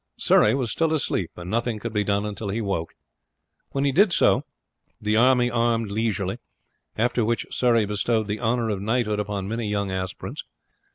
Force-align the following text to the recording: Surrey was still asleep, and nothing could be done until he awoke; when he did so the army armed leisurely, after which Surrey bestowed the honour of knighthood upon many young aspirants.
Surrey 0.17 0.55
was 0.55 0.71
still 0.71 0.91
asleep, 0.95 1.29
and 1.37 1.51
nothing 1.51 1.77
could 1.77 1.93
be 1.93 2.03
done 2.03 2.25
until 2.25 2.49
he 2.49 2.57
awoke; 2.57 2.95
when 3.69 3.83
he 3.85 3.91
did 3.91 4.11
so 4.11 4.43
the 4.99 5.15
army 5.15 5.51
armed 5.51 5.91
leisurely, 5.91 6.39
after 6.97 7.23
which 7.23 7.45
Surrey 7.51 7.85
bestowed 7.85 8.27
the 8.27 8.39
honour 8.39 8.69
of 8.71 8.81
knighthood 8.81 9.19
upon 9.19 9.47
many 9.47 9.69
young 9.69 9.91
aspirants. 9.91 10.43